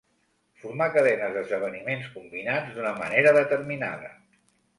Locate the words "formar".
0.61-0.87